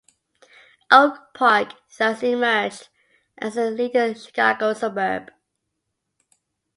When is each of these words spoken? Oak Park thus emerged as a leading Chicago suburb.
Oak 0.89 1.31
Park 1.35 1.75
thus 1.95 2.23
emerged 2.23 2.87
as 3.37 3.55
a 3.55 3.69
leading 3.69 4.15
Chicago 4.15 4.73
suburb. 4.73 5.29